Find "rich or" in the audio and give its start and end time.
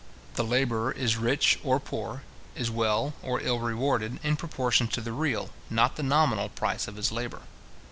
1.17-1.79